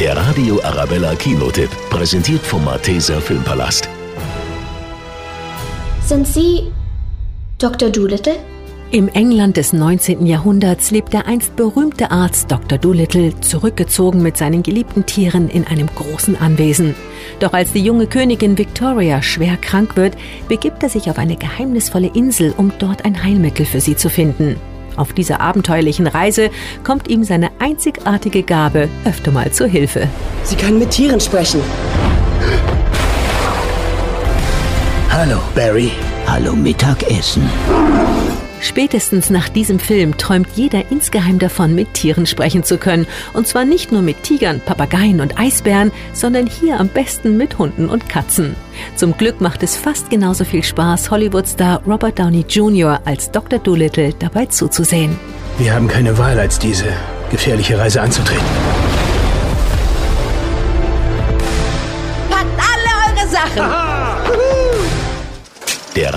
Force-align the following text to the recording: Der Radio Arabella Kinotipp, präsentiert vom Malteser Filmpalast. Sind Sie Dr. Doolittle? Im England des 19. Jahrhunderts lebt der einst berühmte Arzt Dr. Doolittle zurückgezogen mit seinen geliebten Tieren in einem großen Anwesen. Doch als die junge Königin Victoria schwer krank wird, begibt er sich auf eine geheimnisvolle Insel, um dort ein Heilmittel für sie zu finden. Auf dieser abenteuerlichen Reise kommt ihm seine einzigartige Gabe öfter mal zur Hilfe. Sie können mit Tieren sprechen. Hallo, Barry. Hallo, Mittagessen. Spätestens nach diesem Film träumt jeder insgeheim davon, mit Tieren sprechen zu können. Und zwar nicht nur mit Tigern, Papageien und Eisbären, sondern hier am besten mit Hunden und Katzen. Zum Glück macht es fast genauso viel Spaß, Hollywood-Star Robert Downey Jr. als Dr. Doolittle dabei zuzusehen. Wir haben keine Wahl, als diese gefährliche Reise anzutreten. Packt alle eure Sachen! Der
Der 0.00 0.16
Radio 0.16 0.58
Arabella 0.62 1.14
Kinotipp, 1.14 1.68
präsentiert 1.90 2.40
vom 2.40 2.64
Malteser 2.64 3.20
Filmpalast. 3.20 3.86
Sind 6.02 6.26
Sie 6.26 6.72
Dr. 7.58 7.90
Doolittle? 7.90 8.36
Im 8.92 9.08
England 9.08 9.58
des 9.58 9.74
19. 9.74 10.24
Jahrhunderts 10.24 10.90
lebt 10.90 11.12
der 11.12 11.26
einst 11.26 11.54
berühmte 11.54 12.10
Arzt 12.10 12.50
Dr. 12.50 12.78
Doolittle 12.78 13.38
zurückgezogen 13.40 14.22
mit 14.22 14.38
seinen 14.38 14.62
geliebten 14.62 15.04
Tieren 15.04 15.50
in 15.50 15.66
einem 15.66 15.88
großen 15.94 16.34
Anwesen. 16.34 16.94
Doch 17.38 17.52
als 17.52 17.74
die 17.74 17.84
junge 17.84 18.06
Königin 18.06 18.56
Victoria 18.56 19.20
schwer 19.20 19.58
krank 19.58 19.96
wird, 19.96 20.16
begibt 20.48 20.82
er 20.82 20.88
sich 20.88 21.10
auf 21.10 21.18
eine 21.18 21.36
geheimnisvolle 21.36 22.10
Insel, 22.14 22.54
um 22.56 22.72
dort 22.78 23.04
ein 23.04 23.22
Heilmittel 23.22 23.66
für 23.66 23.82
sie 23.82 23.96
zu 23.96 24.08
finden. 24.08 24.56
Auf 25.00 25.14
dieser 25.14 25.40
abenteuerlichen 25.40 26.06
Reise 26.06 26.50
kommt 26.84 27.08
ihm 27.08 27.24
seine 27.24 27.50
einzigartige 27.58 28.42
Gabe 28.42 28.90
öfter 29.06 29.32
mal 29.32 29.50
zur 29.50 29.66
Hilfe. 29.66 30.06
Sie 30.44 30.56
können 30.56 30.78
mit 30.78 30.90
Tieren 30.90 31.18
sprechen. 31.18 31.62
Hallo, 35.10 35.38
Barry. 35.54 35.90
Hallo, 36.26 36.52
Mittagessen. 36.52 37.48
Spätestens 38.60 39.30
nach 39.30 39.48
diesem 39.48 39.78
Film 39.78 40.18
träumt 40.18 40.48
jeder 40.54 40.90
insgeheim 40.90 41.38
davon, 41.38 41.74
mit 41.74 41.94
Tieren 41.94 42.26
sprechen 42.26 42.62
zu 42.62 42.76
können. 42.76 43.06
Und 43.32 43.46
zwar 43.46 43.64
nicht 43.64 43.90
nur 43.90 44.02
mit 44.02 44.22
Tigern, 44.22 44.60
Papageien 44.60 45.20
und 45.20 45.38
Eisbären, 45.38 45.92
sondern 46.12 46.46
hier 46.46 46.78
am 46.78 46.88
besten 46.88 47.36
mit 47.36 47.58
Hunden 47.58 47.88
und 47.88 48.08
Katzen. 48.08 48.54
Zum 48.96 49.16
Glück 49.16 49.40
macht 49.40 49.62
es 49.62 49.76
fast 49.76 50.10
genauso 50.10 50.44
viel 50.44 50.62
Spaß, 50.62 51.10
Hollywood-Star 51.10 51.82
Robert 51.86 52.18
Downey 52.18 52.44
Jr. 52.48 53.00
als 53.04 53.30
Dr. 53.30 53.58
Doolittle 53.58 54.12
dabei 54.18 54.46
zuzusehen. 54.46 55.18
Wir 55.58 55.74
haben 55.74 55.88
keine 55.88 56.16
Wahl, 56.18 56.38
als 56.38 56.58
diese 56.58 56.86
gefährliche 57.30 57.78
Reise 57.78 58.02
anzutreten. 58.02 58.44
Packt 62.30 62.46
alle 62.58 63.18
eure 63.18 63.28
Sachen! 63.28 63.56
Der 63.56 63.86